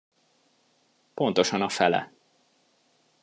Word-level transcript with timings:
Pontosan 1.15 1.61
a 1.61 1.69
fele. 1.75 2.01